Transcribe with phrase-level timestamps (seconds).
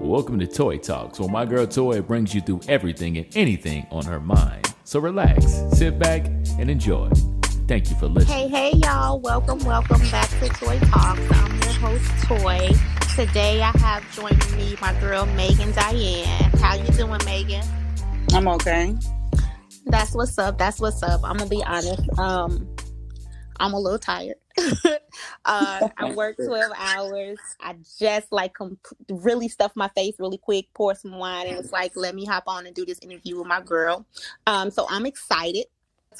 [0.00, 4.04] Welcome to Toy Talks, where my girl Toy brings you through everything and anything on
[4.04, 4.74] her mind.
[4.82, 6.26] So relax, sit back,
[6.58, 7.08] and enjoy.
[7.68, 8.48] Thank you for listening.
[8.50, 9.20] Hey, hey, y'all.
[9.20, 11.20] Welcome, welcome back to Toy Talks.
[11.30, 12.70] I'm your host, Toy.
[13.14, 16.50] Today I have joining me my girl, Megan Diane.
[16.58, 17.64] How you doing, Megan?
[18.32, 18.96] I'm okay.
[19.86, 20.58] That's what's up.
[20.58, 21.20] That's what's up.
[21.22, 22.18] I'm gonna be honest.
[22.18, 22.74] Um,
[23.60, 24.34] I'm a little tired.
[25.44, 27.38] uh, I work 12 hours.
[27.60, 31.72] I just like comp- really stuffed my face really quick, pour some wine, and it's
[31.72, 34.06] like, let me hop on and do this interview with my girl.
[34.46, 35.66] Um, so I'm excited.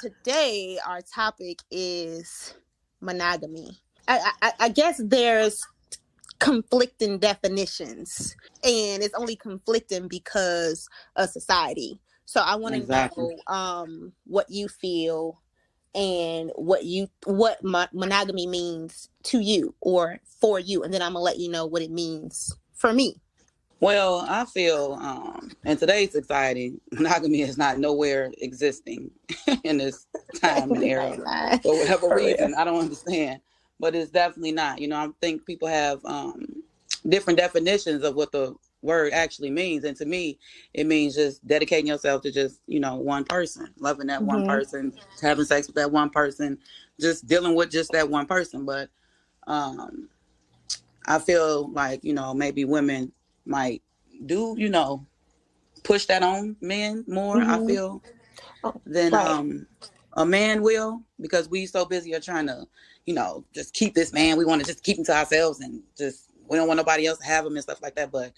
[0.01, 2.55] Today, our topic is
[3.01, 3.79] monogamy.
[4.07, 5.66] I, I, I guess there's
[6.38, 12.01] conflicting definitions, and it's only conflicting because of society.
[12.24, 13.37] So I want to Exactly.
[13.49, 15.41] know um, what you feel
[15.98, 21.12] and what you what mo- monogamy means to you or for you, and then I'm
[21.12, 23.16] gonna let you know what it means for me.
[23.80, 29.10] Well, I feel um, in today's society, monogamy is not nowhere existing
[29.65, 30.07] in this
[30.41, 31.16] time and era
[31.63, 32.29] for whatever For real.
[32.29, 32.54] reason.
[32.54, 33.41] I don't understand,
[33.80, 34.80] but it's definitely not.
[34.80, 36.46] You know, I think people have um,
[37.09, 40.38] different definitions of what the word actually means, and to me,
[40.74, 44.46] it means just dedicating yourself to just you know one person, loving that one Mhm.
[44.46, 46.59] person, having sex with that one person,
[47.01, 48.65] just dealing with just that one person.
[48.65, 48.90] But
[49.46, 50.09] um,
[51.07, 53.12] I feel like you know maybe women
[53.46, 53.82] might
[54.26, 55.07] do you know
[55.85, 57.42] push that on men more.
[57.42, 57.66] I Mhm.
[57.66, 58.02] feel
[58.65, 59.26] Oh, than right.
[59.26, 59.66] um
[60.15, 62.66] a man will because we so busy are trying to
[63.07, 64.37] you know just keep this man.
[64.37, 67.19] We want to just keep him to ourselves and just we don't want nobody else
[67.19, 68.10] to have him and stuff like that.
[68.10, 68.32] But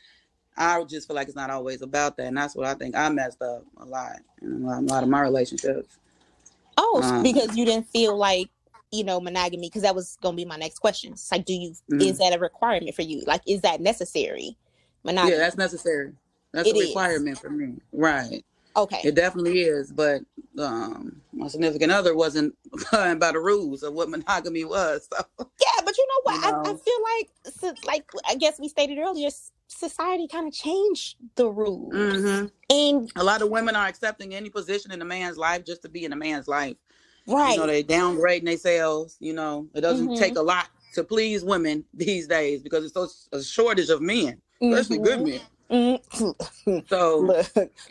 [0.56, 3.08] I just feel like it's not always about that, and that's what I think I
[3.08, 5.98] messed up a lot in a lot, a lot of my relationships.
[6.76, 8.50] Oh, Um, because you didn't feel like
[8.90, 11.12] you know monogamy because that was gonna be my next question.
[11.12, 12.02] It's like, do you Mhm.
[12.02, 13.22] is that a requirement for you?
[13.26, 14.56] Like, is that necessary?
[15.04, 15.32] Monogamy.
[15.32, 16.12] Yeah, that's necessary.
[16.52, 16.88] That's It a is.
[16.88, 18.44] requirement for me, right?
[18.76, 19.00] okay.
[19.04, 20.22] It definitely is, but
[20.58, 22.54] um, my significant other wasn't
[22.92, 25.08] by the rules of what monogamy was.
[25.12, 26.64] So Yeah, you know what?
[26.64, 29.28] You I, I feel like, since, like I guess we stated earlier,
[29.68, 32.50] society kind of changed the rules, Mhm.
[32.70, 35.88] and a lot of women are accepting any position in a man's life just to
[35.88, 36.76] be in a man's life.
[37.26, 39.16] right, You know, they downgrading themselves.
[39.20, 40.18] You know, it doesn't Mhm.
[40.18, 44.40] take a lot to please women these days because it's so a shortage of men,
[44.62, 45.40] especially good men.
[45.70, 46.86] Mhm.
[46.88, 47.46] So Look,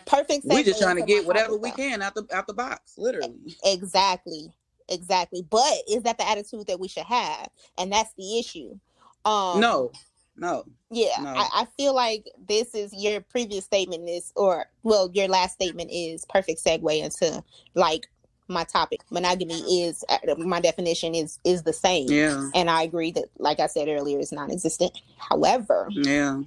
[0.06, 0.46] perfect.
[0.46, 3.56] we just trying to get whatever we can out the out the box, literally.
[3.64, 4.52] Exactly,
[4.90, 5.46] exactly.
[5.50, 7.50] But is that the attitude that we should have?
[7.78, 8.78] And that's the issue.
[9.26, 9.92] Um, no,
[10.38, 10.66] no.
[10.92, 11.30] Yeah, No.
[11.30, 15.92] I, I feel like this is your previous statement is, or well, your last statement
[15.92, 17.44] is perfect segue into
[17.76, 18.08] like
[18.48, 19.02] my topic.
[19.12, 23.60] Monogamy is uh, my definition is is the same, Yeah, and I agree that, like
[23.60, 25.00] I said earlier, is non-existent.
[25.18, 26.42] However, yeah.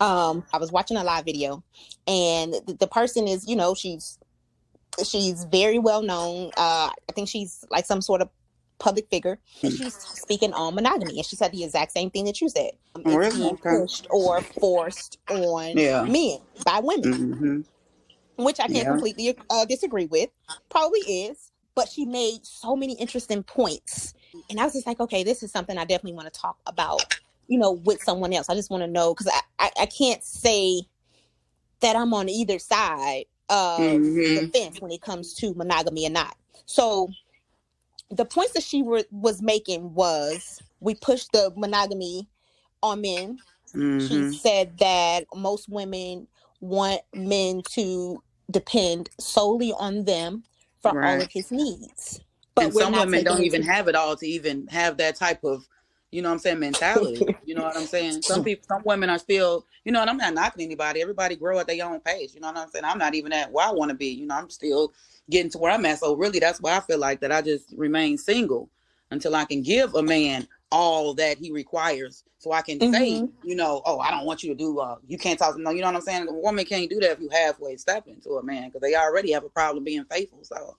[0.00, 1.64] um, I was watching a live video,
[2.06, 4.18] and the, the person is, you know, she's
[5.04, 6.48] she's very well known.
[6.56, 8.30] Uh, I think she's like some sort of
[8.78, 12.40] public figure, and she's speaking on monogamy, and she said the exact same thing that
[12.40, 12.72] you said.
[12.94, 13.40] Um, Oh, really?
[13.40, 13.78] being Okay.
[13.78, 16.04] pushed or forced on Yeah.
[16.04, 17.60] men by women, hmm
[18.36, 18.88] which I can't Yeah.
[18.88, 20.30] completely uh, disagree with.
[20.70, 24.14] Probably is, but she made so many interesting points,
[24.50, 27.02] and I was just like, okay, this is something I definitely want to talk about.
[27.48, 28.48] You know, with someone else.
[28.48, 30.82] I just want to know because I, I I can't say
[31.80, 34.02] that I'm on either side of
[34.34, 34.52] the Mhm.
[34.52, 36.36] fence when it comes to monogamy or not.
[36.66, 37.08] So
[38.10, 42.28] the points that she were, was making was we push the monogamy
[42.82, 43.38] on men.
[43.98, 44.34] She Mhm.
[44.34, 46.28] said that most women
[46.60, 50.44] want men to depend solely on them
[50.82, 52.20] for all of his needs.
[52.54, 55.66] But some women don't even have it all to even have that type of
[56.12, 58.22] you know what i'm saying mentality you know what i'm saying?
[58.22, 61.58] Some people some women are still you know and i'm not knocking anybody everybody grow
[61.58, 62.84] at their own pace you know what i'm saying?
[62.84, 64.92] I'm not even at where i want to be you know i'm still
[65.30, 65.98] getting to where i'm at.
[66.00, 68.70] So really that's why i feel like that i just remain single
[69.10, 73.30] until i can give a man all that he requires so i can say Mhm.
[73.42, 75.70] you know oh i don't want you to do uh you can't talk to no
[75.70, 76.28] you know what i'm saying?
[76.28, 79.32] A woman can't do that if you halfway step into a man because they already
[79.32, 80.76] have a problem being faithful so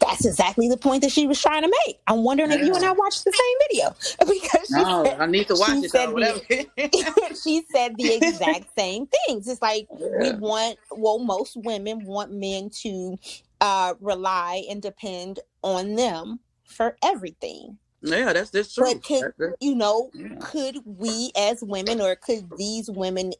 [0.00, 1.98] That's exactly the point that she was trying to make.
[2.06, 5.26] I'm wondering if you and I watched the same video because she no said, i
[5.26, 9.48] need to watch she it said the- she said the exact same things.
[9.48, 13.16] It's like we want, well, most women want men to
[13.60, 17.78] uh, rely and depend on them for everything.
[18.02, 18.84] Yeah, that's that's true.
[18.92, 20.36] But could- That's- You know, yeah.
[20.40, 23.32] could we as women, or could these women,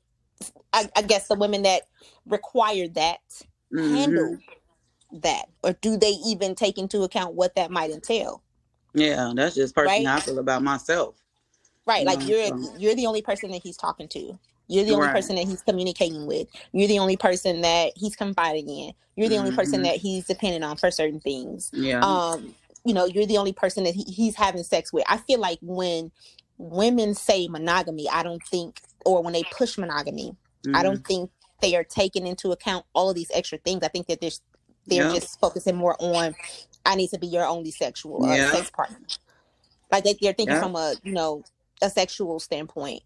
[0.72, 1.82] I, I guess the women that
[2.26, 3.20] require that,
[3.72, 3.96] Mhm.
[3.96, 4.38] handle
[5.12, 8.42] that, or do they even take into account what that might entail?
[8.94, 10.16] Yeah, that's just personally Right?
[10.16, 11.14] I feel about myself.
[11.86, 12.00] Right.
[12.00, 14.38] You Like know, you're so- you're the only person that he's talking to.
[14.68, 15.14] You're the only Right.
[15.14, 16.48] person that he's communicating with.
[16.72, 18.92] You're the only person that he's confiding in.
[19.14, 19.84] You're the only person Mhm.
[19.84, 21.70] that he's dependent on for certain things.
[21.72, 22.00] yeah.
[22.00, 22.54] Um,
[22.84, 25.04] you know, you're the only person that he, he's having sex with.
[25.08, 26.10] I feel like when
[26.58, 30.36] women say monogamy, I don't think, or when they push monogamy,
[30.74, 30.82] I Mhm.
[30.82, 31.30] don't think
[31.60, 33.82] they are taking into account all of these extra things.
[33.84, 34.30] I think that they're
[34.86, 35.14] they're Yeah.
[35.14, 36.34] just focusing more on
[36.84, 38.52] I need to be your only sexual uh, Yeah.
[38.52, 38.98] sex partner.
[39.90, 40.62] Like they, they're thinking Yeah.
[40.62, 41.42] from a you know
[41.82, 43.02] a sexual standpoint.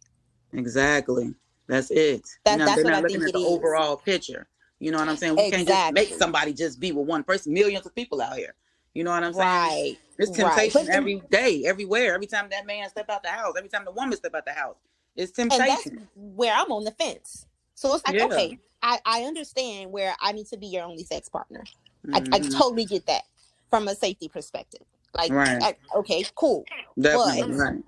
[0.53, 1.35] Exactly.
[1.67, 2.25] That's it.
[2.45, 3.47] That- you know, that's they're what not I looking think at it the is.
[3.47, 4.47] overall picture.
[4.79, 5.37] You know what I'm saying?
[5.37, 7.53] We can't just make somebody just be with one person.
[7.53, 8.55] Millions of people out here.
[8.95, 9.47] You know what I'm saying?
[9.47, 9.97] Right.
[10.19, 10.37] It's right.
[10.39, 12.15] temptation But- every day, everywhere.
[12.15, 14.53] Every time that man step out the house, every time the woman step out the
[14.53, 14.77] house,
[15.15, 16.09] it's and that's temptation.
[16.17, 17.47] where I'm on the fence.
[17.75, 18.25] So it's like, Yeah.
[18.25, 21.65] okay, I, I understand where I need to be your only sex partner.
[22.13, 22.57] I, I Mhm.
[22.57, 23.23] totally get that
[23.69, 24.83] from a safety perspective.
[25.15, 25.63] Like, Right.
[25.63, 26.65] I- okay, cool.
[26.99, 27.83] Definitely but- right.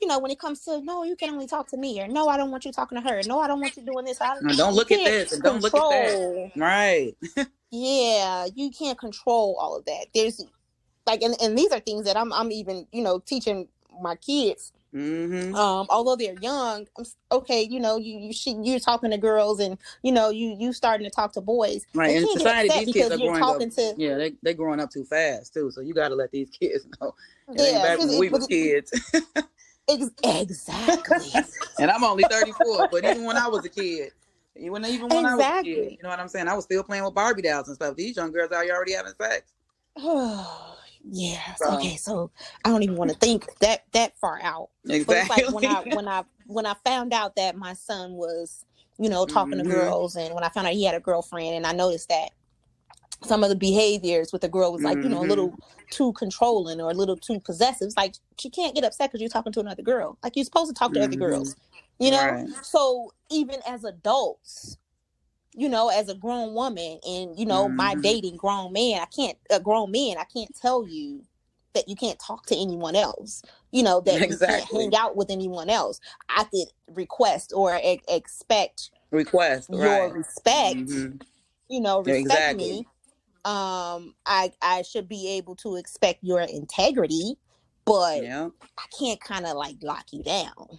[0.00, 2.26] You know, when it comes to no, you can only talk to me, or no,
[2.28, 3.22] I don't want you talking to her.
[3.24, 4.20] No, I don't want you doing this.
[4.20, 6.52] I, Now, don't look at this and don't look at that.
[6.56, 7.14] Right.
[7.74, 10.06] Yeah, you can't control all of that.
[10.14, 10.44] There's
[11.06, 13.66] like, and, and these are things that I'm I'm even you know teaching
[14.02, 18.78] my kids hmm um although they're young I'm okay you know you you she, you're
[18.78, 22.08] talking to girls and you know you you starting to talk to boys Right.
[22.08, 23.58] They In society, these kids are growing up.
[23.58, 25.70] to Yeah, they they growing up too fast too.
[25.70, 27.14] So you got to let these kids know.
[27.52, 28.92] Yeah back when we were kids.
[29.88, 31.32] ex- exactly
[31.78, 34.12] and I'm only 34, but even when I was a kid,
[34.56, 36.48] even even when I was a kid, you know what I'm saying?
[36.48, 37.96] I was still playing with Barbie dolls and stuff.
[37.96, 39.52] These young girls are already having sex.
[41.10, 42.30] yes So- okay so
[42.64, 45.44] i don't even want to think that that far out but it's Exactly.
[45.44, 48.64] like when i when i when i found out that my son was
[48.98, 49.64] you know talking Mhm.
[49.64, 52.30] to girls and when i found out he had a girlfriend and i noticed that
[53.24, 55.28] some of the behaviors with the girl was like you know a Mhm.
[55.28, 55.54] little
[55.90, 59.30] too controlling or a little too possessive it's like she can't get upset because you're
[59.30, 61.20] talking to another girl like you're supposed to talk to other Mhm.
[61.20, 61.56] girls
[61.98, 62.48] you know Right.
[62.62, 64.76] so even as adults
[65.54, 68.02] you know as a grown woman and you know my Mhm.
[68.02, 71.22] dating grown man i can't a grown man i can't tell you
[71.74, 75.30] that you can't talk to anyone else you know that you can't hang out with
[75.30, 79.68] anyone else i could request or e- expect Request.
[79.70, 80.12] your right.
[80.14, 81.22] respect Mhm.
[81.68, 82.56] you know respect exactly.
[82.72, 82.86] me
[83.44, 87.36] um i i should be able to expect your integrity
[87.84, 88.48] but Yeah.
[88.78, 90.78] i can't kind of like lock you down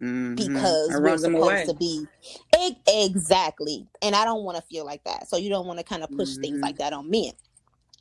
[0.00, 0.36] Mhm.
[0.36, 1.64] because we're supposed away.
[1.66, 2.06] to be
[2.58, 5.84] E- exactly and i don't want to feel like that so you don't want to
[5.84, 6.62] kind of push things Mhm.
[6.62, 7.32] like that on men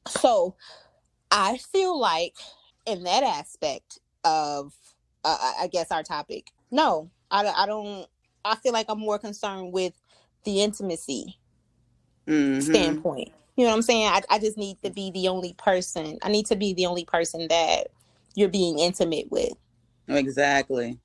[0.07, 0.55] so
[1.31, 2.35] i feel like
[2.85, 4.73] in that aspect of
[5.23, 8.07] uh, I- guess our topic no I, I don't
[8.45, 9.93] i feel like i'm more concerned with
[10.43, 11.39] the intimacy
[12.27, 12.61] Mhm.
[12.61, 16.19] standpoint you know what i'm saying I, I just need to be the only person
[16.21, 17.87] i need to be the only person that
[18.35, 19.53] you're being intimate with
[20.09, 20.97] Exactly.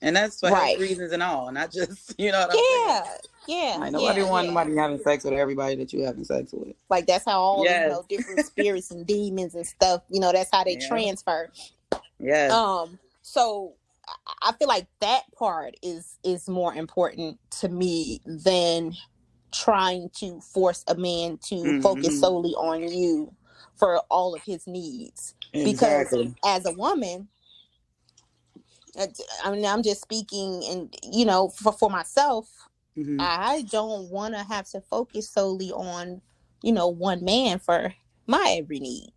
[0.00, 0.70] And that's for Right.
[0.70, 2.86] health reasons and all, not just you know what I'm saying.
[2.86, 3.16] yeah
[3.48, 4.52] yeah Like nobody yeah, want yeah.
[4.54, 6.74] nobody having sex with everybody that you having sex with.
[6.88, 7.84] Like that's how all Yes.
[7.84, 10.02] you know different spirits and demons and stuff.
[10.08, 10.88] You know that's how they Yeah.
[10.88, 11.50] transfer.
[12.20, 12.52] Yes.
[12.52, 13.72] Um, so
[14.06, 18.94] I- I feel like that part is is more important to me than
[19.50, 22.20] trying to force a man to focus Mhm.
[22.20, 23.34] solely on you
[23.76, 25.34] for all of his needs.
[25.52, 26.12] Because
[26.44, 27.28] as a woman,
[29.44, 32.48] I mean, I'm just speaking, and you know, for for myself,
[32.96, 33.20] Mhm.
[33.20, 36.20] I don't want to have to focus solely on,
[36.62, 37.94] you know, one man for
[38.26, 39.12] my every need.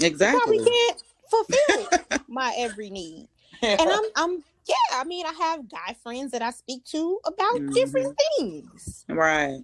[0.00, 0.40] Exactly.
[0.40, 1.88] Probably can't fulfill
[2.28, 3.28] my every need.
[3.62, 7.60] And I'm I'm yeah, I mean I have guy friends that I speak to about
[7.72, 9.04] different things.
[9.08, 9.60] right.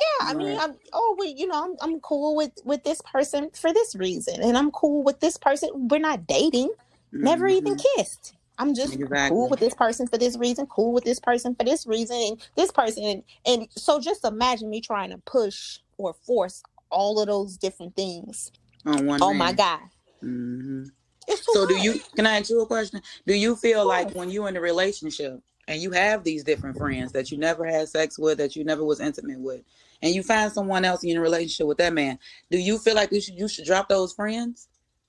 [0.00, 3.50] Yeah, I mean I'm oh we you know I'm I'm cool with with this person
[3.52, 5.88] for this reason and I'm cool with this person.
[5.88, 6.70] We're not dating,
[7.12, 7.84] never even Mhm.
[7.96, 8.34] kissed.
[8.58, 9.36] I'm just Exactly.
[9.36, 12.42] cool with this person for this reason, cool with this person for this reason, and
[12.56, 13.22] this person.
[13.46, 18.50] And so just imagine me trying to push or force all of those different things
[18.84, 19.22] on one.
[19.22, 19.80] on my God.
[20.20, 20.84] hmm
[21.28, 22.00] too So do you?
[22.16, 23.00] Can I ask you a question?
[23.26, 27.12] Do you feel like when you're in a relationship and you have these different friends
[27.12, 29.62] that you never had sex with, that you never was intimate with,
[30.02, 32.18] and you find someone else in a relationship with that man,
[32.50, 34.68] do you feel like you should you should drop those friends?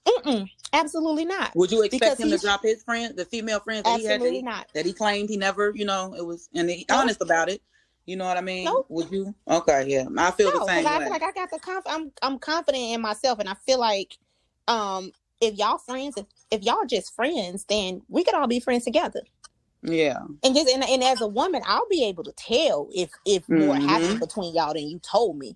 [0.09, 1.55] Mm-mm, absolutely not.
[1.55, 4.21] Would you expect Because him to drop his friend, the female friends that he had
[4.21, 4.67] that he, not.
[4.73, 7.61] that he claimed he never, you know, it was and he honest about it.
[8.05, 8.65] You know what I mean?
[8.65, 8.85] Nope.
[8.89, 9.35] Would you?
[9.47, 12.11] Okay, yeah, I feel No, the same I feel like I got the conf- I'm
[12.21, 14.17] I'm confident in myself, and I feel like
[14.67, 15.11] um
[15.41, 19.21] if y'all friends, if, if y'all just friends, then we could all be friends together.
[19.83, 23.47] yeah, And just and, and as a woman, I'll be able to tell if if
[23.49, 23.81] more Mhm.
[23.81, 25.55] happened between y'all than you told me.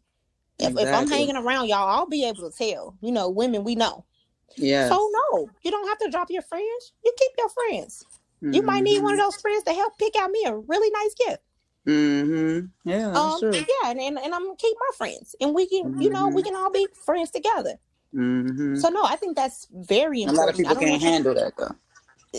[0.60, 2.98] If if I'm hanging around y'all, I'll be able to tell.
[3.02, 4.06] You know, women we know.
[4.56, 4.90] Yeah.
[4.90, 6.94] So no, you don't have to drop your friends.
[7.04, 8.06] You keep your friends.
[8.42, 11.14] You might need one of those friends to help pick out me a really nice
[11.28, 11.44] gift.
[11.88, 12.66] Mm-hmm.
[12.90, 13.54] Yeah, Um, true.
[13.54, 16.42] yeah, and, and, and I'm gonna keep my friends, and we can, you know, we
[16.42, 16.46] Mhm.
[16.46, 17.76] can all be friends together.
[18.14, 18.76] Mm-hmm.
[18.76, 20.38] So no, I think that's very important.
[20.38, 21.76] A lot of people can't handle that though.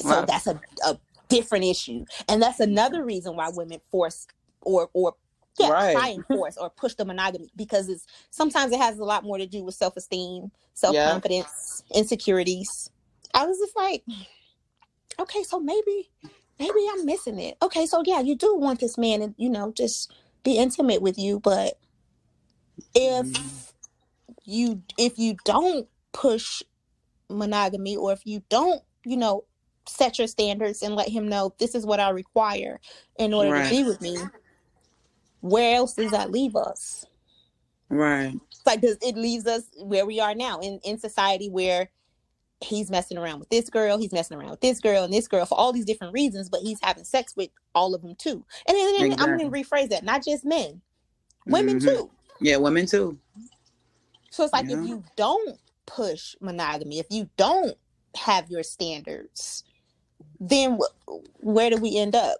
[0.00, 0.26] so Right.
[0.26, 4.26] that's a, a different issue and that's another reason why women force
[4.60, 5.14] or or
[5.58, 5.92] yeah Right.
[5.92, 9.38] try and force or push the monogamy because it's sometimes it has a lot more
[9.38, 12.90] to do with self-esteem self-confidence insecurities
[13.34, 14.02] i was just like
[15.20, 16.10] okay so maybe
[16.58, 19.72] maybe i'm missing it okay so yeah you do want this man and you know
[19.72, 21.78] just be intimate with you but
[22.94, 23.50] if Mhm.
[24.44, 26.62] you if you don't push
[27.30, 29.44] monogamy or if you don't you know
[29.88, 32.80] set your standards and let him know this is what i require
[33.18, 33.64] in order Right.
[33.64, 34.16] to be with me
[35.44, 37.04] where else does that leave us
[37.90, 38.34] Right.
[38.50, 41.90] It's like does it leaves us where we are now in in society where
[42.60, 45.44] he's messing around with this girl he's messing around with this girl and this girl
[45.44, 48.76] for all these different reasons but he's having sex with all of them too and
[48.76, 50.80] then, then i'm going to rephrase that not just men
[51.46, 51.84] women Mhm.
[51.84, 52.10] too
[52.40, 53.18] Yeah, women too.
[54.30, 54.78] So it's like Yeah.
[54.82, 57.76] if you don't push monogamy, if you don't
[58.16, 59.64] have your standards,
[60.40, 62.38] then wh- where do we end up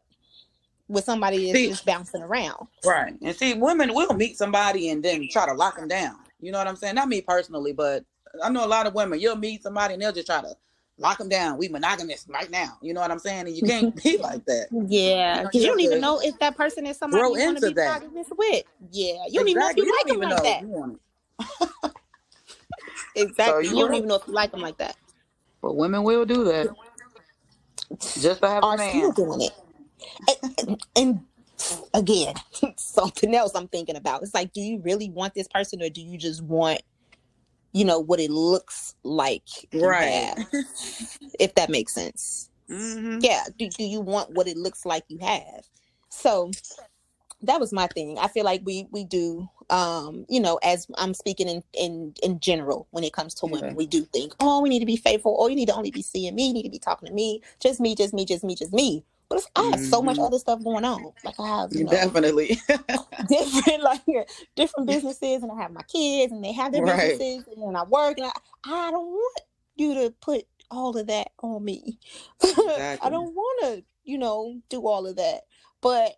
[0.88, 2.66] with somebody that's See- just bouncing around?
[2.84, 3.14] Right.
[3.22, 6.16] And see, women will meet somebody and then try to lock them down.
[6.40, 6.94] You know what I'm saying?
[6.96, 8.04] Not me personally, but
[8.42, 9.20] I know a lot of women.
[9.20, 10.54] You'll meet somebody and they'll just try to
[10.98, 11.56] lock them down.
[11.58, 12.78] We monogamous right now.
[12.82, 13.46] You know what I'm saying?
[13.46, 14.68] And you can't be like that.
[14.88, 17.34] Yeah, You know, because you you don't even know if that person is somebody grow
[17.36, 18.00] you want to be that.
[18.02, 18.64] monogamous with.
[18.92, 19.86] Yeah, you don't even know if Exactly.
[19.86, 20.62] you like them like that.
[20.62, 21.90] if you.
[23.16, 23.64] Exactly.
[23.66, 23.96] you you don't right.
[23.98, 24.96] even know if you like them like that.
[25.62, 26.68] But women will do that
[28.00, 29.52] just to have a Are still doing it.
[30.58, 31.20] And, and,
[31.92, 32.34] again,
[32.76, 34.23] something else I'm thinking about.
[34.23, 36.82] It's like, do you really want this person, or do you just want,
[37.73, 39.42] you know, what it looks like?
[39.73, 40.37] Right.
[40.37, 40.46] have?
[41.40, 42.50] if that makes sense.
[42.68, 43.44] hmm Yeah.
[43.58, 45.66] Do, do you want what it looks like you have?
[46.08, 46.50] So
[47.42, 48.18] that was my thing.
[48.18, 52.40] I feel like we we do um, you know, as I'm speaking in in in
[52.40, 53.75] general when it comes to women, Okay.
[53.75, 56.02] we do think, oh, we need to be faithful, oh, you need to only be
[56.02, 58.54] seeing me, you need to be talking to me, just me, just me, just me,
[58.54, 59.04] just me.
[59.34, 60.26] But I have so much Mhm.
[60.26, 61.12] other stuff going on.
[61.24, 62.60] Like I have, you know, Definitely.
[63.28, 64.02] different like
[64.56, 67.18] different businesses and I have my kids and they have their Right.
[67.18, 68.32] businesses and I work and I,
[68.64, 69.40] I don't want
[69.76, 71.98] you to put all of that on me.
[72.42, 75.42] I don't want to, you know, do all of that.
[75.80, 76.12] But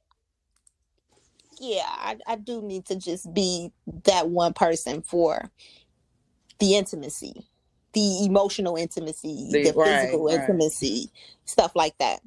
[1.60, 3.72] yeah, I, I do need to just be
[4.04, 5.50] that one person for
[6.58, 7.48] the intimacy,
[7.94, 10.34] the emotional intimacy, The- the right, physical right.
[10.40, 11.10] intimacy,
[11.46, 12.20] stuff like that.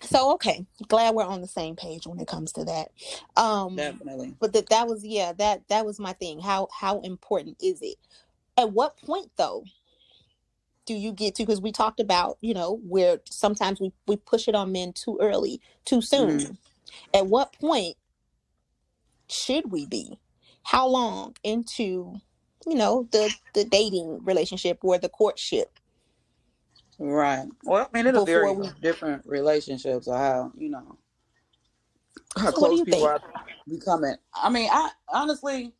[0.00, 2.90] So okay, glad we're on the same page when it comes to that.
[3.36, 4.36] Um Definitely.
[4.40, 6.40] but that that was yeah, that that was my thing.
[6.40, 7.96] How how important is it?
[8.56, 9.64] At what point though
[10.86, 14.48] do you get to because we talked about, you know, where sometimes we we push
[14.48, 16.38] it on men too early, too soon.
[16.38, 16.58] Mhm.
[17.14, 17.96] At what point
[19.28, 20.18] should we be?
[20.64, 22.20] How long into,
[22.66, 25.78] you know, the the dating relationship or the courtship?
[26.98, 27.46] Right.
[27.64, 30.96] Well, I mean, it'll vary we- different relationships or how you know
[32.36, 33.04] how So close people think?
[33.04, 33.20] are
[33.68, 34.16] becoming.
[34.34, 35.72] I mean, I honestly,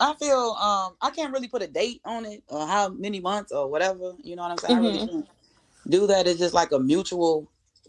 [0.00, 3.52] I feel um I can't really put a date on it or how many months
[3.52, 4.14] or whatever.
[4.22, 4.74] You know what I'm saying?
[4.76, 5.10] I really Mhm.
[5.10, 5.28] can't
[5.88, 6.26] do that.
[6.26, 7.46] It's just like a mutual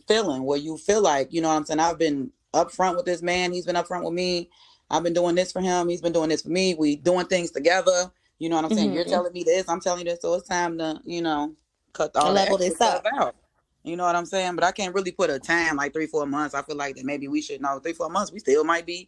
[0.08, 1.80] feeling where you feel like you know what I'm saying.
[1.80, 3.54] I've been upfront with this man.
[3.54, 4.50] He's been upfront with me.
[4.90, 5.88] I've been doing this for him.
[5.88, 6.74] He's been doing this for me.
[6.76, 8.12] We doing things together.
[8.44, 8.92] You know what I'm saying?
[8.92, 9.10] You're Mhm.
[9.10, 9.70] telling me this.
[9.70, 10.22] I'm telling you this.
[10.22, 11.56] So it's time to you know
[11.94, 13.14] cut all the Level this stuff up.
[13.14, 13.36] out.
[13.84, 14.56] You know what I'm saying?
[14.56, 16.54] But I can't really put a time like three, four months.
[16.54, 18.34] I feel like that maybe we should know three, four months.
[18.34, 19.08] We still might be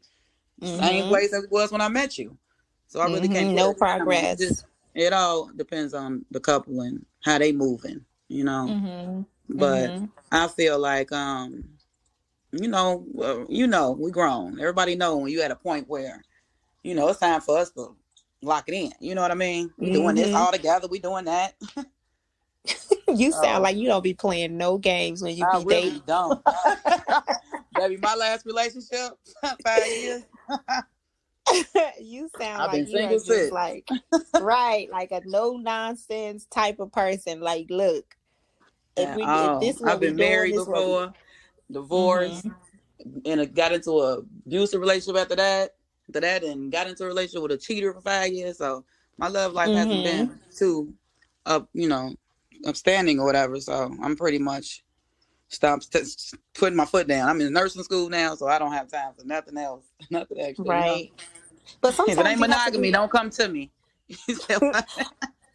[0.64, 1.08] same Mhm.
[1.10, 2.38] place as it was when I met you.
[2.88, 3.50] So I really can't.
[3.50, 3.56] Mhm.
[3.56, 4.06] No a time on it.
[4.06, 4.40] progress.
[4.40, 8.06] It, just- it all depends on the couple and how they moving.
[8.30, 9.26] You know, Mhm.
[9.50, 10.10] but Mhm.
[10.32, 11.78] I feel like um,
[12.54, 14.62] you know, you know, we grown.
[14.62, 16.24] Everybody know when you at a point where,
[16.84, 17.98] you know, it's time for us to
[18.46, 18.92] lock it in.
[19.00, 19.72] You know what I mean?
[19.78, 20.36] We doing this Mhm.
[20.36, 20.88] all together.
[20.88, 21.56] We doing that.
[23.08, 23.62] you sound Oh.
[23.62, 26.04] like you don't be playing no games when you I be really dating.
[26.08, 26.44] don't.
[26.46, 29.12] that be my last relationship,
[29.64, 30.24] five years.
[32.02, 33.52] you sound I've like you are just since.
[33.52, 33.88] like
[34.42, 37.40] right, like a no nonsense type of person.
[37.40, 38.16] Like, look,
[38.98, 39.58] if At we all.
[39.64, 41.14] if this I've been married what we- before,
[41.72, 43.22] divorced, Mhm.
[43.26, 45.75] and got into a abusive relationship after that.
[46.10, 48.60] After that, and got into a relationship with a cheater for five years.
[48.60, 48.86] So
[49.18, 50.04] my love life hasn't Mhm.
[50.04, 50.94] been too
[51.46, 52.14] up, you know,
[52.66, 53.60] upstanding or whatever.
[53.60, 54.84] So I'm pretty much
[55.48, 57.28] stopped st- putting my foot down.
[57.30, 60.64] I'm in nursing school now, so I don't have time for nothing else, nothing extra.
[60.66, 60.80] you know?
[60.80, 61.12] right.
[61.82, 63.72] But If sometimes it ain't to monogamy, do- don't come to me.
[64.28, 64.88] You said what?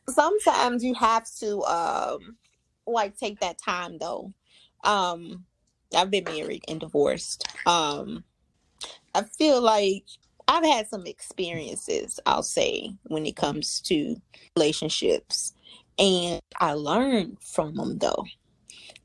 [0.08, 2.36] sometimes you have to um
[2.86, 4.32] like take that time though.
[4.82, 5.44] Um
[5.94, 7.46] I've been married and divorced.
[7.66, 8.24] Um
[9.14, 10.04] I feel like
[10.50, 14.16] I've had some experiences, I'll say, when it comes to
[14.56, 15.54] relationships.
[15.98, 18.26] And I learned from them though.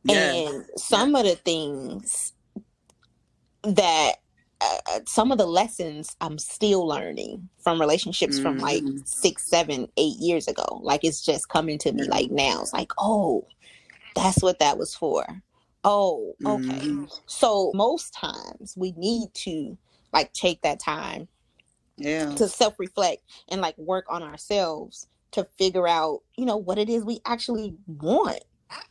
[0.04, 0.48] Yes.
[0.48, 2.34] And some of the things
[3.64, 4.16] that
[4.62, 9.08] uh, uh, some of the lessons I'm still learning from relationships from like Mhm.
[9.08, 10.80] six, seven, eight years ago.
[10.84, 12.12] Like it's just coming to me Yeah.
[12.12, 12.62] like now.
[12.62, 13.48] It's like, oh,
[14.16, 15.26] that's what that was for.
[15.84, 16.88] Oh, okay.
[16.88, 17.10] Mhm.
[17.28, 19.78] So most times we need to
[20.14, 21.28] like take that time
[21.98, 22.36] Yeah.
[22.36, 26.90] to self reflect and like work on ourselves to figure out, you know, what it
[26.90, 28.40] is we actually want.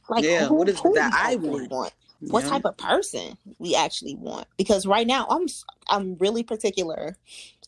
[0.09, 1.73] Like, Yeah, who, what is that I want?
[2.21, 2.51] What Yeah.
[2.51, 4.47] type of person we actually want?
[4.57, 5.47] Because right now, I'm
[5.89, 7.17] i'm really particular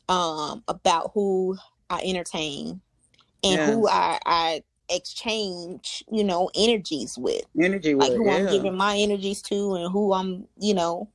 [0.08, 1.56] um about who
[1.90, 2.80] I entertain
[3.42, 8.76] and who I I exchange, you know, energies with energy like with who I'm giving
[8.76, 11.10] my energies to and who I'm, you know,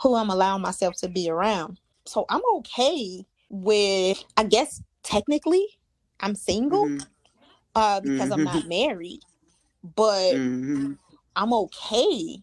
[0.00, 1.80] who I'm allowing myself to be around.
[2.06, 5.66] So I'm okay with I guess technically
[6.20, 7.06] I'm single Mhm.
[7.74, 8.44] uh because I'm Mhm.
[8.44, 9.20] not married,
[9.96, 10.98] but Mhm.
[11.36, 12.42] I'm okay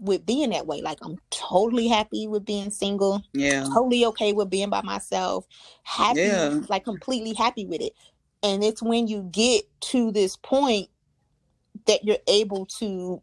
[0.00, 0.80] with being that way.
[0.82, 3.64] Like I'm totally happy with being single, Yeah.
[3.72, 5.46] totally okay with being by myself,
[5.84, 6.60] happy, Yeah.
[6.68, 7.92] like completely happy with it.
[8.42, 10.88] And it's when you get to this point
[11.86, 13.22] that you're able to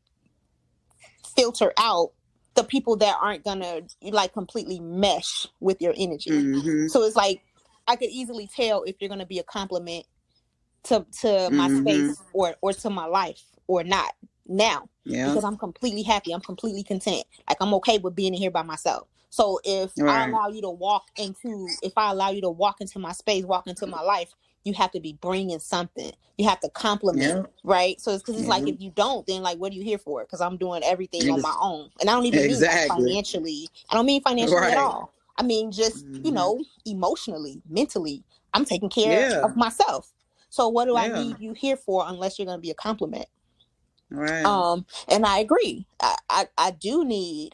[1.36, 2.12] filter out
[2.58, 6.32] the people that aren't gonna like completely mesh with your energy.
[6.32, 6.90] Mhm.
[6.90, 7.42] So it's like
[7.88, 10.06] I could easily tell if you're gonna be a compliment
[10.86, 11.82] to to my Mhm.
[11.82, 14.14] space or or to my life or not
[14.48, 15.28] now Yeah.
[15.28, 16.34] because I'm completely happy.
[16.34, 17.24] I'm completely content.
[17.48, 19.08] Like I'm okay with being here by myself.
[19.30, 22.98] So if I allow you to walk into, if I allow you to walk into
[22.98, 24.34] my space, walk into my life,
[24.68, 26.12] you have to be bringing something.
[26.38, 27.44] You have to compliment, Yeah.
[27.64, 28.00] right?
[28.00, 30.24] So it's because it's like if you don't, then like what are you here for?
[30.24, 32.80] Because I'm doing everything You on my own, and I don't even mean Exactly.
[32.90, 33.70] like financially.
[33.90, 34.72] I don't mean financially Right.
[34.74, 35.14] at all.
[35.38, 36.36] I mean just you Mhm.
[36.36, 38.24] know emotionally, mentally.
[38.54, 39.42] I'm taking care Yeah.
[39.44, 40.12] of myself.
[40.50, 43.28] So what do I need you here for unless you're going to be a compliment?
[44.10, 44.46] Right.
[44.46, 45.86] Um, and I agree.
[46.02, 47.52] I, I, I do need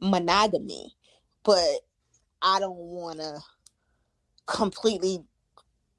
[0.00, 0.94] monogamy,
[1.44, 1.80] but
[2.42, 3.38] I don't want to
[4.46, 5.24] completely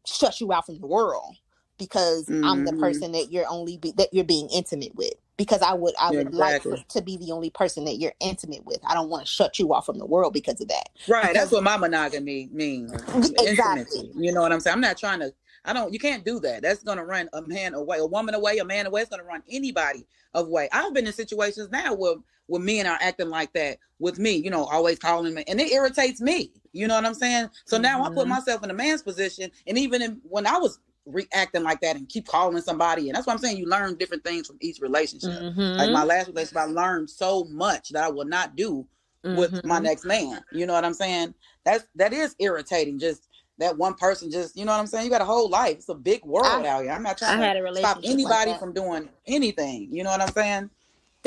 [0.07, 1.35] shut you out from the world
[1.77, 2.79] because I'm the Mhm.
[2.79, 5.13] person that you're only be, that you're being intimate with.
[5.37, 6.83] Because I would I would like exactly.
[6.89, 8.79] for, to be the only person that you're intimate with.
[8.83, 10.89] I don't want to shut you off from the world because of that.
[11.07, 11.31] Right.
[11.31, 12.91] That's what my monogamy means.
[12.93, 13.45] Exactly.
[13.45, 14.11] Intimacy.
[14.15, 14.73] You know what I'm saying?
[14.73, 15.31] I'm not trying to.
[15.63, 15.93] I don't.
[15.93, 16.63] You can't do that.
[16.63, 19.01] That's gonna run a man away, a woman away, a man away.
[19.01, 20.69] It's gonna run anybody away.
[20.71, 22.15] I've been in situations now where
[22.47, 24.31] where men are acting like that with me.
[24.35, 26.51] You know, always calling me, and it irritates me.
[26.73, 27.49] You know what I'm saying?
[27.65, 28.29] So now I put Mhm.
[28.29, 32.09] myself in a man's position, and even in, when I was reacting like that and
[32.09, 33.57] keep calling somebody, and that's what I'm saying.
[33.57, 35.31] You learn different things from each relationship.
[35.41, 35.77] Mhm.
[35.77, 38.85] Like my last relationship, I learned so much that I will not do
[39.23, 39.83] with my Mhm.
[39.83, 40.43] next man.
[40.51, 41.33] You know what I'm saying?
[41.63, 42.99] That's that is irritating.
[42.99, 44.29] Just that one person.
[44.29, 45.05] Just you know what I'm saying.
[45.05, 45.77] You got a whole life.
[45.77, 46.91] It's a big world I- out here.
[46.91, 49.89] I'm not I trying a to stop anybody like from doing anything.
[49.91, 50.69] You know what I'm saying?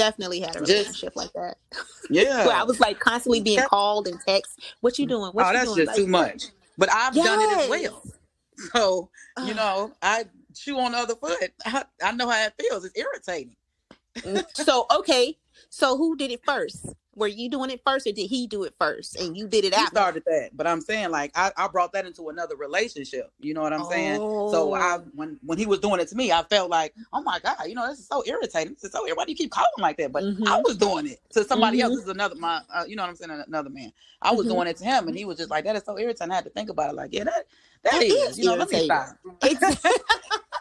[0.00, 1.56] Definitely had a Just- relationship like that.
[2.12, 2.44] Yeah.
[2.44, 4.58] Where I was like constantly being called and text.
[4.80, 5.10] What you mm.
[5.10, 5.30] doing?
[5.32, 5.76] What oh, you that's doing?
[5.76, 6.46] just Like, too much.
[6.76, 8.02] But I've done it as well.
[8.74, 9.08] So
[9.46, 11.50] you know, I chew on the other foot.
[11.64, 12.84] I, I know how it feels.
[12.84, 13.56] It's irritating.
[14.18, 15.38] Mm, so okay.
[15.70, 16.94] So who did it first?
[17.20, 19.74] Were you doing it first, or did he do it first, and you did it
[19.74, 19.96] He after?
[19.96, 23.30] started that, but I'm saying like I, I brought that into another relationship.
[23.40, 24.22] You know what I'm saying?
[24.46, 25.04] So I Oh.
[25.14, 27.74] when when he was doing it to me, I felt like, oh my god, you
[27.76, 28.74] know, this is so irritating.
[28.74, 30.12] This is so why do you keep calling like that?
[30.12, 30.64] But I Mhm.
[30.64, 31.92] was doing it to somebody else.
[31.92, 31.96] Mhm.
[31.96, 33.44] This is another my, uh, you know what I'm saying?
[33.46, 33.92] Another man.
[34.22, 34.50] I was Mhm.
[34.50, 36.32] doing it to him, and he was just like, that is so irritating.
[36.32, 36.96] I had to think about it.
[36.96, 37.46] Like, yeah, that
[37.84, 38.12] that That is.
[38.30, 39.18] is You know, let me stop.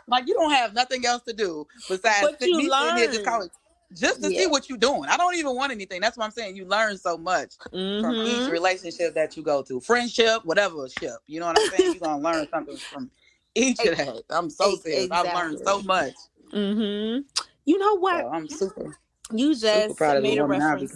[0.07, 2.57] Like you don't have nothing else to do besides But you
[2.95, 3.25] here just learn.
[3.25, 3.49] calling
[3.93, 4.41] just to Yeah.
[4.41, 5.05] see what you're doing.
[5.05, 6.01] I don't even want anything.
[6.01, 6.55] That's what I'm saying.
[6.55, 7.53] You learn so much
[8.01, 8.51] from each Mhm.
[8.51, 11.17] relationship that you go to, friendship, whatever ship.
[11.27, 11.93] You know what I'm saying?
[11.93, 13.09] You're gonna learn something from
[13.55, 14.23] each of that.
[14.29, 15.09] I'm so serious.
[15.11, 15.83] I've learned so exactly.
[15.87, 16.13] much.
[16.53, 17.25] Mhm.
[17.65, 18.21] You know what?
[18.21, 18.97] So I'm super,
[19.33, 20.93] you super just of made a reference,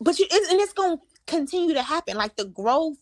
[0.00, 2.16] but you and it's gonna continue to happen.
[2.16, 2.98] Like the growth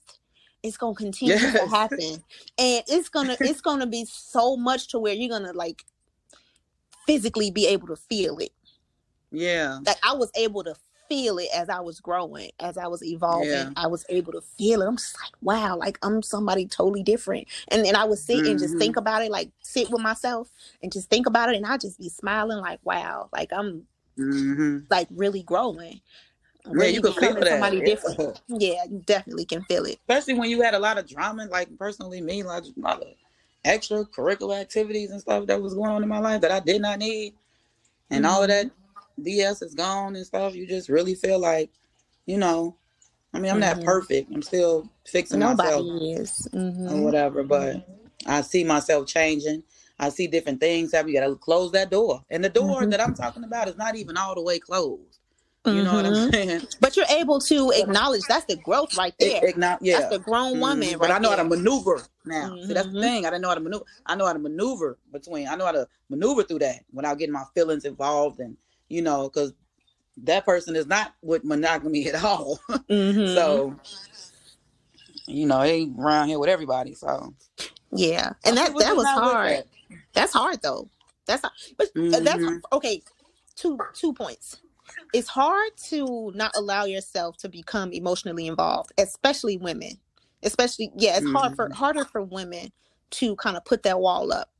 [0.62, 2.22] is gonna continue to happen,
[2.58, 5.84] and it's gonna it's gonna be so much to where you're gonna like
[7.06, 8.52] physically be able to feel it.
[9.34, 9.78] Yeah.
[9.86, 10.74] like I was able to
[11.08, 13.50] feel it as I was growing, as I was evolving.
[13.50, 13.70] Yeah.
[13.76, 14.86] I was able to feel it.
[14.86, 17.48] I'm just like, wow, like I'm somebody totally different.
[17.68, 20.50] And then I would sit and just think about it, like sit with myself
[20.82, 24.78] and just think about it, and I just be smiling, like, wow, like I'm hmm
[24.90, 26.00] like really growing.
[26.72, 27.48] Yeah, you can feel that.
[27.48, 27.84] somebody Yeah.
[27.84, 28.40] different.
[28.48, 29.98] Yeah, you definitely can feel it.
[30.08, 33.08] Especially when you had a lot of drama, like personally me, like a lot of
[33.64, 36.98] extracurricular activities and stuff that was going on in my life that I did not
[36.98, 37.34] need,
[38.10, 38.34] and mm-hmm.
[38.34, 38.70] all of that
[39.20, 40.54] BS is gone and stuff.
[40.54, 41.70] You just really feel like,
[42.26, 42.76] you know,
[43.32, 43.78] I mean, I'm mm-hmm.
[43.78, 44.30] not perfect.
[44.32, 46.48] I'm still fixing Nobody myself is.
[46.52, 46.88] Mm-hmm.
[46.88, 48.30] or whatever, but mm-hmm.
[48.30, 49.62] I see myself changing.
[49.98, 51.12] I see different things happen.
[51.12, 52.90] You got to close that door, and the door mm-hmm.
[52.90, 55.18] that I'm talking about is not even all the way closed.
[55.66, 56.30] You know what I'm mm-hmm.
[56.30, 56.66] saying?
[56.80, 59.46] But you're able to acknowledge that's the growth right there.
[59.46, 60.88] It, it, yeah, that's the grown woman.
[60.88, 61.00] Mm-hmm.
[61.00, 61.38] Right but I know there.
[61.38, 62.50] how to maneuver now.
[62.50, 62.66] Mm-hmm.
[62.66, 63.00] See, that's the mm-hmm.
[63.00, 63.26] thing.
[63.26, 63.84] I didn't know how to maneuver.
[64.04, 65.48] I know how to maneuver between.
[65.48, 68.58] I know how to maneuver through that without getting my feelings involved, and
[68.94, 69.52] you know, because
[70.18, 72.60] that person is not with monogamy at all.
[72.90, 73.34] Mm-hmm.
[73.34, 73.74] so,
[75.26, 76.94] you know, they around here with everybody.
[76.94, 77.34] So,
[77.92, 79.58] yeah, and that that was hard.
[79.58, 79.66] That.
[80.12, 80.88] That's hard though.
[81.26, 81.54] That's hard.
[81.78, 83.02] but uh, that's okay.
[83.56, 84.58] Two two points
[85.12, 89.92] it's hard to not allow yourself to become emotionally involved, especially women.
[90.42, 91.36] Especially, yeah, it's mm-hmm.
[91.36, 91.74] hard for mm-hmm.
[91.74, 92.70] harder for women
[93.10, 94.50] to kind of put that wall up.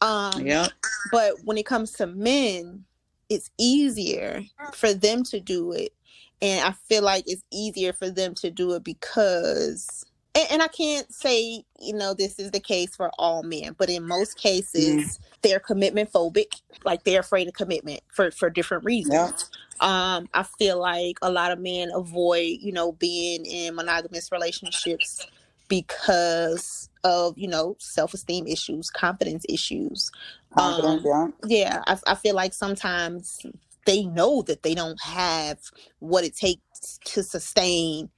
[0.00, 0.68] Um, yeah.
[1.10, 2.84] But when it comes to men,
[3.28, 4.42] it's easier
[4.74, 5.92] for them to do it,
[6.40, 10.04] and I feel like it's easier for them to do it because
[10.36, 13.88] and, and, I can't say, you know, this is the case for all men, but
[13.88, 15.18] in most cases, mm.
[15.40, 19.50] they're commitment phobic, like they're afraid of commitment for for different reasons.
[19.80, 20.16] Yeah.
[20.16, 25.26] Um, I feel like a lot of men avoid, you know, being in monogamous relationships
[25.68, 30.10] because of, you know, self esteem issues, confidence issues.
[30.56, 31.58] Confidence, um, yeah.
[31.58, 33.38] Yeah, I, I feel like sometimes
[33.86, 35.58] they know that they don't have
[36.00, 38.10] what it takes to sustain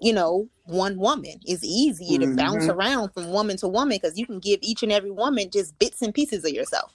[0.00, 1.40] you know, one woman.
[1.44, 2.30] It's easier mm-hmm.
[2.30, 2.78] to bounce mm-hmm.
[2.78, 6.02] around from woman to woman because you can give each and every woman just bits
[6.02, 6.92] and pieces of yourself.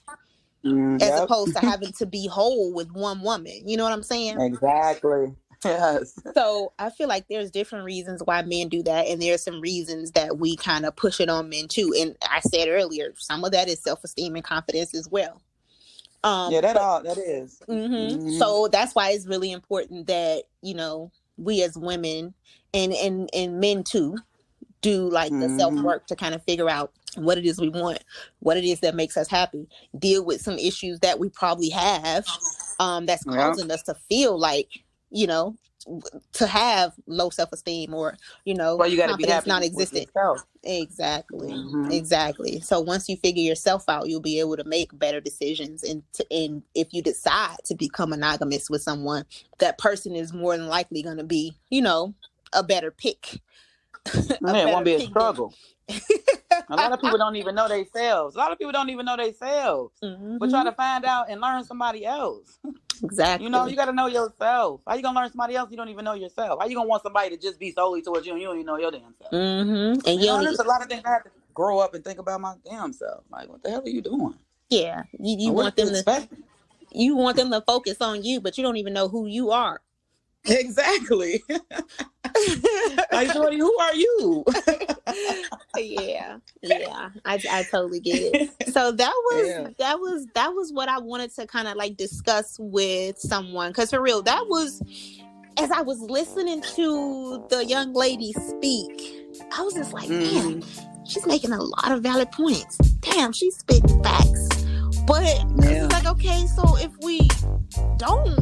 [0.64, 1.24] Mm, as yep.
[1.24, 3.62] opposed to having to be whole with one woman.
[3.66, 4.40] You know what I'm saying?
[4.40, 5.34] Exactly.
[5.64, 6.18] Yes.
[6.34, 10.12] So I feel like there's different reasons why men do that, and there's some reasons
[10.12, 11.94] that we kind of push it on men too.
[11.98, 15.40] And I said earlier, some of that is self esteem and confidence as well.
[16.24, 17.60] Um, yeah, that but, all that is.
[17.68, 17.94] Mm-hmm.
[17.94, 18.38] Mm-hmm.
[18.38, 22.34] So that's why it's really important that you know we as women
[22.72, 24.16] and and and men too
[24.80, 25.58] do like the mm-hmm.
[25.58, 28.02] self work to kind of figure out what it is we want,
[28.40, 32.24] what it is that makes us happy, deal with some issues that we probably have
[32.80, 33.74] um, that's causing yeah.
[33.74, 34.81] us to feel like,
[35.12, 35.56] you know,
[36.32, 40.08] to have low self esteem or, you know, well, you gotta confidence non existent.
[40.64, 41.50] Exactly.
[41.50, 41.90] Mm-hmm.
[41.90, 42.60] Exactly.
[42.60, 45.82] So once you figure yourself out, you'll be able to make better decisions.
[45.82, 49.24] And, to, and if you decide to become monogamous with someone,
[49.58, 52.14] that person is more than likely going to be, you know,
[52.52, 53.40] a better pick.
[54.40, 55.54] Man, it won't be a struggle.
[56.68, 58.34] a lot of people don't even know themselves.
[58.34, 60.38] A lot of people don't even know themselves, mm-hmm.
[60.38, 62.58] but try to find out and learn somebody else.
[63.04, 63.44] Exactly.
[63.44, 64.80] You know, you got to know yourself.
[64.86, 65.72] How you gonna learn somebody else?
[65.72, 66.60] You don't even know yourself.
[66.60, 68.66] How you gonna want somebody to just be solely towards you and you don't even
[68.66, 69.32] know your damn self?
[69.32, 70.08] Mm-hmm.
[70.08, 72.20] And you, know, there's a lot of things I have to grow up and think
[72.20, 73.24] about my damn self.
[73.30, 74.34] Like, what the hell are you doing?
[74.70, 76.28] Yeah, you, you want them to.
[76.94, 79.80] You want them to focus on you, but you don't even know who you are.
[80.46, 81.42] Exactly.
[83.12, 84.44] like, Shorty, who are you?
[85.76, 88.50] yeah, yeah, I, I totally get it.
[88.72, 89.68] So that was yeah.
[89.78, 93.90] that was that was what I wanted to kind of like discuss with someone because
[93.90, 94.82] for real, that was
[95.58, 100.20] as I was listening to the young lady speak, I was just like, mm.
[100.32, 100.64] man,
[101.04, 102.78] she's making a lot of valid points.
[103.00, 104.48] Damn, she's spitting facts.
[105.06, 105.84] But yeah.
[105.84, 107.28] it's like, okay, so if we
[107.98, 108.38] don't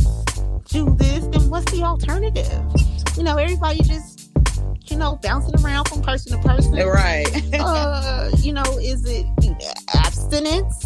[0.71, 2.63] do this, then what's the alternative?
[3.17, 4.31] You know, everybody just,
[4.91, 6.73] you know, bouncing around from person to person.
[6.75, 7.27] Right.
[7.61, 9.27] uh, you know, is it
[9.95, 10.85] abstinence?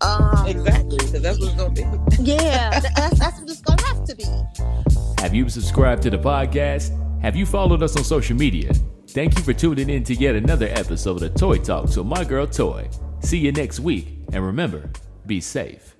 [0.00, 1.82] Um, exactly, because that's what's gonna be.
[2.20, 4.26] yeah, that's, that's what it's gonna have to be.
[5.22, 6.92] Have you subscribed to the podcast?
[7.22, 8.72] Have you followed us on social media?
[9.08, 12.46] Thank you for tuning in to yet another episode of Toy Talks with my girl
[12.46, 12.88] Toy.
[13.20, 14.90] See you next week, and remember,
[15.26, 15.95] be safe.